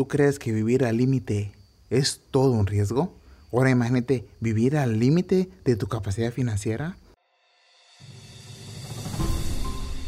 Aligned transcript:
¿tú 0.00 0.08
crees 0.08 0.38
que 0.38 0.50
vivir 0.50 0.86
al 0.86 0.96
límite 0.96 1.52
es 1.90 2.22
todo 2.30 2.52
un 2.52 2.66
riesgo? 2.66 3.12
Ahora 3.52 3.68
imagínate 3.68 4.26
vivir 4.40 4.78
al 4.78 4.98
límite 4.98 5.50
de 5.62 5.76
tu 5.76 5.88
capacidad 5.88 6.32
financiera. 6.32 6.96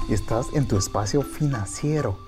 Estás 0.08 0.46
en 0.54 0.66
tu 0.66 0.78
espacio 0.78 1.20
financiero, 1.20 2.18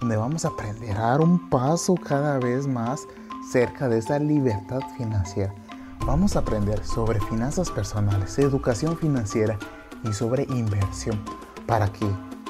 donde 0.00 0.16
vamos 0.16 0.44
a 0.44 0.48
aprender 0.48 0.96
a 0.96 1.10
dar 1.10 1.20
un 1.20 1.48
paso 1.48 1.94
cada 1.94 2.40
vez 2.40 2.66
más 2.66 3.06
cerca 3.52 3.88
de 3.88 3.98
esa 3.98 4.18
libertad 4.18 4.80
financiera. 4.98 5.54
Vamos 6.04 6.34
a 6.34 6.40
aprender 6.40 6.84
sobre 6.84 7.20
finanzas 7.20 7.70
personales, 7.70 8.36
educación 8.40 8.98
financiera 8.98 9.60
y 10.02 10.12
sobre 10.12 10.42
inversión 10.50 11.22
para 11.68 11.86
que 11.86 12.04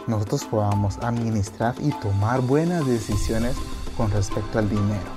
nosotros 0.07 0.47
podamos 0.47 0.97
administrar 1.03 1.75
y 1.79 1.91
tomar 2.01 2.41
buenas 2.41 2.87
decisiones 2.87 3.55
con 3.97 4.11
respecto 4.11 4.59
al 4.59 4.69
dinero. 4.69 5.11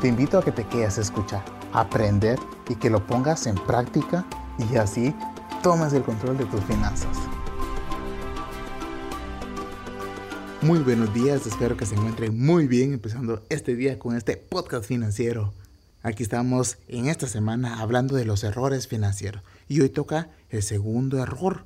Te 0.00 0.08
invito 0.08 0.38
a 0.38 0.44
que 0.44 0.52
te 0.52 0.64
quedes 0.64 0.98
a 0.98 1.02
escuchar, 1.02 1.44
aprender 1.72 2.38
y 2.68 2.74
que 2.74 2.90
lo 2.90 3.06
pongas 3.06 3.46
en 3.46 3.54
práctica 3.54 4.26
y 4.58 4.76
así 4.76 5.14
tomes 5.62 5.92
el 5.92 6.02
control 6.02 6.38
de 6.38 6.46
tus 6.46 6.62
finanzas. 6.64 7.16
Muy 10.62 10.78
buenos 10.78 11.12
días, 11.12 11.44
espero 11.46 11.76
que 11.76 11.86
se 11.86 11.96
encuentren 11.96 12.38
muy 12.38 12.68
bien 12.68 12.92
empezando 12.92 13.44
este 13.48 13.74
día 13.74 13.98
con 13.98 14.16
este 14.16 14.36
podcast 14.36 14.84
financiero. 14.84 15.52
Aquí 16.02 16.22
estamos 16.22 16.78
en 16.88 17.06
esta 17.06 17.26
semana 17.26 17.80
hablando 17.80 18.14
de 18.16 18.24
los 18.24 18.44
errores 18.44 18.86
financieros 18.86 19.42
y 19.68 19.80
hoy 19.80 19.88
toca 19.88 20.30
el 20.50 20.62
segundo 20.62 21.22
error. 21.22 21.64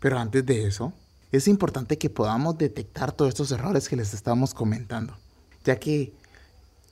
Pero 0.00 0.18
antes 0.18 0.44
de 0.46 0.66
eso, 0.66 0.92
es 1.30 1.46
importante 1.46 1.98
que 1.98 2.10
podamos 2.10 2.56
detectar 2.56 3.12
todos 3.12 3.30
estos 3.30 3.50
errores 3.52 3.88
que 3.88 3.96
les 3.96 4.14
estamos 4.14 4.54
comentando, 4.54 5.16
ya 5.64 5.78
que 5.78 6.12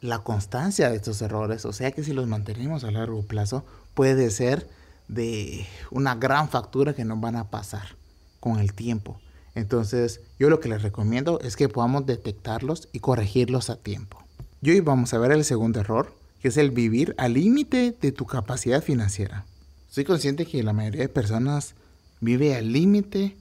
la 0.00 0.20
constancia 0.20 0.90
de 0.90 0.96
estos 0.96 1.20
errores, 1.22 1.64
o 1.64 1.72
sea 1.72 1.90
que 1.92 2.04
si 2.04 2.12
los 2.12 2.26
mantenemos 2.26 2.84
a 2.84 2.90
largo 2.90 3.22
plazo, 3.22 3.64
puede 3.94 4.30
ser 4.30 4.68
de 5.08 5.66
una 5.90 6.14
gran 6.14 6.48
factura 6.48 6.94
que 6.94 7.04
nos 7.04 7.20
van 7.20 7.36
a 7.36 7.50
pasar 7.50 7.96
con 8.40 8.58
el 8.58 8.72
tiempo. 8.72 9.20
Entonces, 9.54 10.20
yo 10.38 10.50
lo 10.50 10.60
que 10.60 10.68
les 10.68 10.82
recomiendo 10.82 11.40
es 11.40 11.56
que 11.56 11.68
podamos 11.68 12.06
detectarlos 12.06 12.88
y 12.92 13.00
corregirlos 13.00 13.70
a 13.70 13.76
tiempo. 13.76 14.22
Y 14.60 14.70
hoy 14.70 14.80
vamos 14.80 15.14
a 15.14 15.18
ver 15.18 15.32
el 15.32 15.44
segundo 15.44 15.80
error, 15.80 16.14
que 16.40 16.48
es 16.48 16.56
el 16.56 16.70
vivir 16.70 17.14
al 17.18 17.34
límite 17.34 17.96
de 18.00 18.12
tu 18.12 18.26
capacidad 18.26 18.82
financiera. 18.82 19.46
Soy 19.88 20.04
consciente 20.04 20.44
que 20.44 20.62
la 20.62 20.74
mayoría 20.74 21.02
de 21.02 21.08
personas 21.08 21.74
vive 22.20 22.54
al 22.54 22.72
límite 22.72 23.36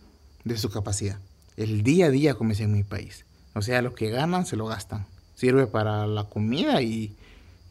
de 0.46 0.58
su 0.58 0.70
capacidad. 0.70 1.20
El 1.58 1.84
día 1.84 2.06
a 2.06 2.10
día, 2.10 2.36
como 2.36 2.52
dice 2.52 2.64
en 2.64 2.74
mi 2.74 2.84
país. 2.84 3.26
O 3.54 3.62
sea, 3.62 3.82
lo 3.82 3.94
que 3.94 4.10
ganan 4.10 4.46
se 4.46 4.56
lo 4.56 4.68
gastan. 4.68 5.06
Sirve 5.36 5.68
para 5.68 6.08
la 6.08 6.26
comida 6.26 6.82
y, 6.82 7.16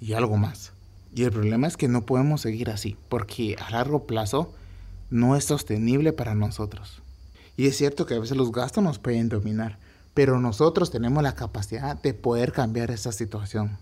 y 0.00 0.12
algo 0.12 0.36
más. 0.36 0.72
Y 1.14 1.24
el 1.24 1.32
problema 1.32 1.66
es 1.66 1.76
que 1.76 1.88
no 1.88 2.06
podemos 2.06 2.40
seguir 2.40 2.70
así, 2.70 2.96
porque 3.08 3.56
a 3.58 3.70
largo 3.70 4.06
plazo 4.06 4.52
no 5.10 5.36
es 5.36 5.44
sostenible 5.44 6.12
para 6.12 6.34
nosotros. 6.34 7.02
Y 7.56 7.66
es 7.66 7.76
cierto 7.76 8.04
que 8.04 8.14
a 8.14 8.18
veces 8.18 8.36
los 8.36 8.50
gastos 8.50 8.82
nos 8.82 8.98
pueden 8.98 9.28
dominar, 9.28 9.78
pero 10.12 10.40
nosotros 10.40 10.90
tenemos 10.90 11.22
la 11.22 11.34
capacidad 11.34 12.00
de 12.00 12.14
poder 12.14 12.52
cambiar 12.52 12.90
esa 12.90 13.12
situación, 13.12 13.78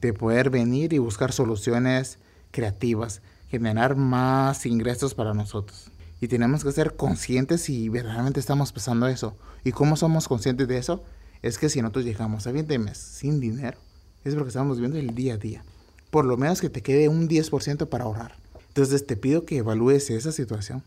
de 0.00 0.12
poder 0.12 0.50
venir 0.50 0.92
y 0.92 0.98
buscar 0.98 1.32
soluciones 1.32 2.18
creativas, 2.52 3.20
generar 3.50 3.96
más 3.96 4.64
ingresos 4.64 5.14
para 5.14 5.34
nosotros. 5.34 5.90
Y 6.20 6.28
tenemos 6.28 6.64
que 6.64 6.72
ser 6.72 6.96
conscientes 6.96 7.62
si 7.62 7.88
verdaderamente 7.88 8.40
estamos 8.40 8.72
pasando 8.72 9.06
eso. 9.06 9.36
¿Y 9.64 9.72
cómo 9.72 9.96
somos 9.96 10.28
conscientes 10.28 10.68
de 10.68 10.78
eso? 10.78 11.02
Es 11.46 11.58
que 11.58 11.68
si 11.68 11.80
nosotros 11.80 12.04
llegamos 12.04 12.44
a 12.48 12.52
fin 12.52 12.66
de 12.66 12.76
mes 12.80 12.98
sin 12.98 13.38
dinero, 13.38 13.78
es 14.24 14.34
porque 14.34 14.48
estamos 14.48 14.78
viviendo 14.78 14.98
el 14.98 15.14
día 15.14 15.34
a 15.34 15.36
día. 15.36 15.64
Por 16.10 16.24
lo 16.24 16.36
menos 16.36 16.60
que 16.60 16.70
te 16.70 16.82
quede 16.82 17.08
un 17.08 17.28
10% 17.28 17.88
para 17.88 18.02
ahorrar. 18.02 18.34
Entonces 18.66 19.06
te 19.06 19.16
pido 19.16 19.44
que 19.44 19.58
evalúes 19.58 20.10
esa 20.10 20.32
situación. 20.32 20.82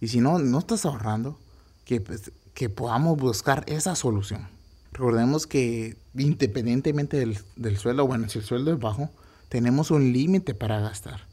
Y 0.00 0.08
si 0.08 0.22
no, 0.22 0.38
no 0.38 0.58
estás 0.60 0.86
ahorrando, 0.86 1.38
que, 1.84 2.00
pues, 2.00 2.32
que 2.54 2.70
podamos 2.70 3.18
buscar 3.18 3.64
esa 3.66 3.94
solución. 3.94 4.48
Recordemos 4.92 5.46
que 5.46 5.98
independientemente 6.14 7.18
del, 7.18 7.38
del 7.56 7.76
sueldo, 7.76 8.06
bueno, 8.06 8.30
si 8.30 8.38
el 8.38 8.46
sueldo 8.46 8.72
es 8.72 8.78
bajo, 8.78 9.10
tenemos 9.50 9.90
un 9.90 10.10
límite 10.14 10.54
para 10.54 10.80
gastar. 10.80 11.26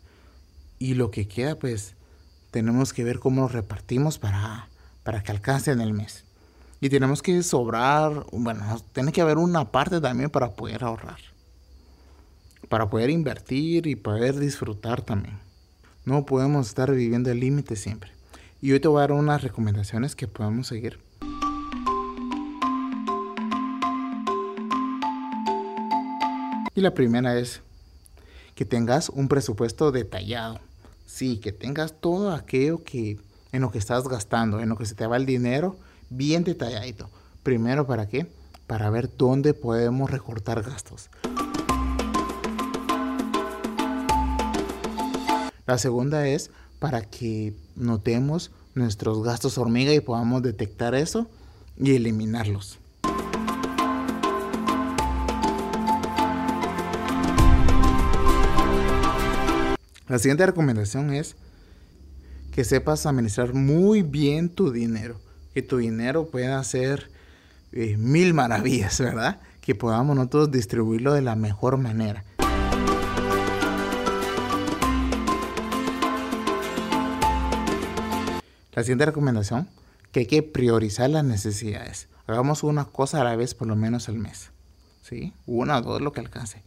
Y 0.79 0.95
lo 0.95 1.11
que 1.11 1.29
queda, 1.29 1.57
pues, 1.57 1.95
tenemos 2.51 2.91
que 2.91 3.05
ver 3.05 3.19
cómo 3.19 3.43
lo 3.43 3.47
repartimos 3.47 4.19
para, 4.19 4.67
para 5.03 5.23
que 5.23 5.31
alcance 5.31 5.71
en 5.71 5.79
el 5.79 5.93
mes. 5.93 6.25
Y 6.81 6.89
tenemos 6.89 7.21
que 7.21 7.43
sobrar, 7.43 8.25
bueno, 8.31 8.63
tiene 8.93 9.11
que 9.11 9.21
haber 9.21 9.37
una 9.37 9.69
parte 9.69 9.99
también 9.99 10.29
para 10.29 10.51
poder 10.51 10.83
ahorrar. 10.85 11.19
Para 12.69 12.89
poder 12.89 13.09
invertir 13.09 13.85
y 13.85 13.95
poder 13.95 14.39
disfrutar 14.39 15.01
también. 15.01 15.37
No 16.05 16.25
podemos 16.25 16.67
estar 16.67 16.89
viviendo 16.91 17.31
el 17.31 17.41
límite 17.41 17.75
siempre. 17.75 18.11
Y 18.61 18.71
hoy 18.71 18.79
te 18.79 18.87
voy 18.87 18.99
a 18.99 19.01
dar 19.01 19.11
unas 19.11 19.43
recomendaciones 19.43 20.15
que 20.15 20.27
podemos 20.27 20.67
seguir. 20.67 20.99
Y 26.75 26.81
la 26.81 26.93
primera 26.93 27.37
es 27.37 27.61
que 28.55 28.63
tengas 28.63 29.09
un 29.09 29.27
presupuesto 29.27 29.91
detallado. 29.91 30.61
Sí, 31.05 31.39
que 31.39 31.51
tengas 31.51 31.99
todo 31.99 32.31
aquello 32.31 32.85
que 32.85 33.19
en 33.51 33.61
lo 33.61 33.71
que 33.71 33.79
estás 33.79 34.07
gastando, 34.07 34.61
en 34.61 34.69
lo 34.69 34.77
que 34.77 34.85
se 34.85 34.95
te 34.95 35.07
va 35.07 35.17
el 35.17 35.25
dinero, 35.25 35.75
bien 36.09 36.43
detalladito. 36.43 37.09
Primero, 37.43 37.87
¿para 37.87 38.07
qué? 38.07 38.27
Para 38.67 38.89
ver 38.89 39.09
dónde 39.17 39.53
podemos 39.53 40.09
recortar 40.11 40.63
gastos. 40.63 41.09
La 45.65 45.77
segunda 45.77 46.27
es 46.27 46.51
para 46.79 47.01
que 47.01 47.53
notemos 47.75 48.51
nuestros 48.73 49.23
gastos 49.23 49.57
hormiga 49.57 49.93
y 49.93 49.99
podamos 49.99 50.41
detectar 50.41 50.95
eso 50.95 51.27
y 51.77 51.95
eliminarlos. 51.95 52.79
La 60.07 60.17
siguiente 60.17 60.43
recomendación 60.43 61.13
es 61.13 61.35
que 62.51 62.63
sepas 62.63 63.05
administrar 63.05 63.53
muy 63.53 64.01
bien 64.01 64.49
tu 64.49 64.71
dinero. 64.71 65.19
Que 65.53 65.61
tu 65.61 65.77
dinero 65.77 66.27
pueda 66.27 66.59
hacer 66.59 67.09
eh, 67.71 67.97
mil 67.97 68.33
maravillas, 68.33 68.99
¿verdad? 68.99 69.39
Que 69.61 69.75
podamos 69.75 70.15
nosotros 70.15 70.51
distribuirlo 70.51 71.13
de 71.13 71.21
la 71.21 71.35
mejor 71.35 71.77
manera. 71.77 72.23
La 78.73 78.83
siguiente 78.83 79.05
recomendación, 79.05 79.67
que 80.11 80.21
hay 80.21 80.25
que 80.25 80.41
priorizar 80.41 81.09
las 81.09 81.23
necesidades. 81.23 82.07
Hagamos 82.27 82.63
una 82.63 82.85
cosa 82.85 83.19
a 83.19 83.23
la 83.23 83.35
vez 83.35 83.53
por 83.53 83.67
lo 83.67 83.75
menos 83.75 84.07
al 84.07 84.15
mes. 84.15 84.51
¿Sí? 85.01 85.33
Una 85.47 85.79
o 85.79 85.81
dos 85.81 86.01
lo 86.01 86.13
que 86.13 86.19
alcance. 86.19 86.61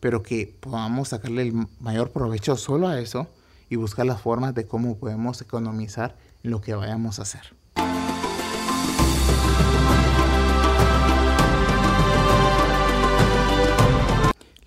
Pero 0.00 0.22
que 0.22 0.54
podamos 0.60 1.08
sacarle 1.08 1.42
el 1.42 1.66
mayor 1.80 2.10
provecho 2.10 2.56
solo 2.56 2.88
a 2.88 3.00
eso 3.00 3.28
y 3.68 3.76
buscar 3.76 4.06
las 4.06 4.22
formas 4.22 4.54
de 4.54 4.66
cómo 4.66 4.96
podemos 4.96 5.42
economizar 5.42 6.16
lo 6.42 6.60
que 6.60 6.74
vayamos 6.74 7.18
a 7.18 7.22
hacer. 7.22 7.57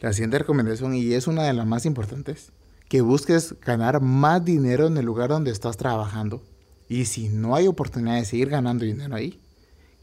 La 0.02 0.14
siguiente 0.14 0.40
recomendación, 0.40 0.96
y 0.96 1.14
es 1.14 1.28
una 1.28 1.44
de 1.44 1.54
las 1.54 1.68
más 1.68 1.86
importantes, 1.86 2.52
que 2.90 3.02
busques 3.02 3.56
ganar 3.62 4.02
más 4.02 4.44
dinero 4.44 4.88
en 4.88 4.98
el 4.98 5.06
lugar 5.06 5.30
donde 5.30 5.52
estás 5.52 5.78
trabajando 5.78 6.42
y 6.90 7.06
si 7.06 7.30
no 7.30 7.56
hay 7.56 7.68
oportunidad 7.68 8.16
de 8.16 8.26
seguir 8.26 8.50
ganando 8.50 8.84
dinero 8.84 9.16
ahí, 9.16 9.40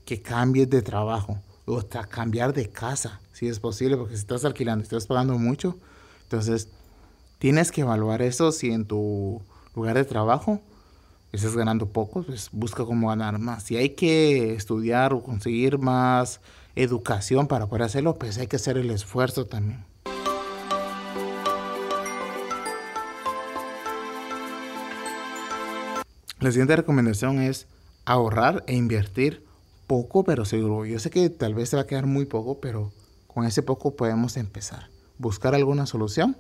que 0.05 0.23
cambies 0.23 0.71
de 0.71 0.83
trabajo 0.83 1.41
o 1.67 1.83
cambiar 2.09 2.55
de 2.55 2.71
casa, 2.71 3.21
si 3.33 3.49
es 3.49 3.59
posible, 3.59 3.97
porque 3.97 4.15
si 4.15 4.21
estás 4.21 4.45
alquilando, 4.45 4.85
estás 4.85 5.09
pagando 5.09 5.37
mucho, 5.37 5.77
entonces 6.23 6.69
tienes 7.41 7.73
que 7.73 7.81
evaluar 7.81 8.23
eso 8.23 8.53
si 8.53 8.71
en 8.71 8.87
tu 8.87 9.43
lugar 9.75 9.97
de 9.97 10.05
trabajo 10.05 10.61
estás 11.33 11.57
ganando 11.57 11.89
poco, 11.89 12.23
pues 12.23 12.51
busca 12.53 12.85
cómo 12.85 13.09
ganar 13.09 13.41
más. 13.41 13.65
Si 13.65 13.77
hay 13.77 13.91
que 13.91 14.55
estudiar 14.55 15.13
o 15.13 15.25
conseguir 15.25 15.79
más 15.79 16.41
educación 16.77 17.49
para 17.49 17.67
poder 17.67 17.83
hacerlo, 17.83 18.15
pues 18.15 18.39
hay 18.39 18.47
que 18.47 18.57
hacer 18.57 18.79
el 18.79 18.93
esfuerzo 18.93 19.45
también. 19.45 19.88
La 26.41 26.53
siguiente 26.53 26.77
recomendación 26.77 27.41
es 27.41 27.67
ahorrar 28.05 28.63
e 28.69 28.75
invertir 28.75 29.45
poco 29.89 30.23
pero 30.23 30.45
seguro. 30.45 30.87
Yo 30.87 31.01
sé 31.01 31.11
que 31.11 31.31
tal 31.31 31.55
vez 31.55 31.71
se 31.71 31.77
va 31.77 31.83
a 31.83 31.87
quedar 31.87 32.07
muy 32.07 32.27
poco, 32.27 32.61
pero 32.61 32.93
con 33.27 33.45
ese 33.45 33.63
poco 33.63 33.97
podemos 33.97 34.37
empezar. 34.37 34.89
Buscar 35.19 35.57
alguna 35.57 35.87
solución 35.87 36.37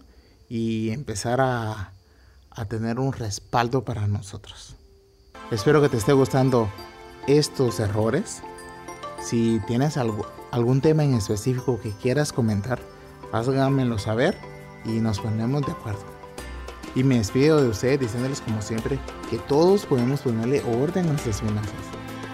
y 0.48 0.90
empezar 0.90 1.40
a, 1.40 1.92
a 2.50 2.64
tener 2.66 3.00
un 3.00 3.12
respaldo 3.12 3.84
para 3.84 4.06
nosotros. 4.06 4.76
Espero 5.50 5.82
que 5.82 5.88
te 5.88 5.96
esté 5.96 6.12
gustando 6.12 6.68
estos 7.26 7.80
errores 7.80 8.42
Si 9.20 9.60
tienes 9.66 9.96
algo, 9.96 10.26
algún 10.52 10.80
tema 10.80 11.02
en 11.02 11.14
específico 11.14 11.80
que 11.80 11.90
quieras 11.90 12.32
comentar, 12.32 12.78
háganmelo 13.32 13.98
saber 13.98 14.36
y 14.84 15.00
nos 15.00 15.18
ponemos 15.18 15.62
de 15.62 15.72
acuerdo. 15.72 16.18
Y 16.98 17.04
me 17.04 17.18
despido 17.18 17.62
de 17.62 17.68
ustedes 17.68 18.00
diciéndoles 18.00 18.40
como 18.40 18.60
siempre 18.60 18.98
que 19.30 19.38
todos 19.38 19.86
podemos 19.86 20.20
ponerle 20.20 20.64
orden 20.64 21.06
a 21.06 21.10
nuestras 21.10 21.40
finanzas. 21.40 21.72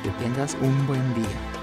Que 0.03 0.09
tengas 0.25 0.57
un 0.63 0.87
buen 0.87 1.15
día. 1.15 1.54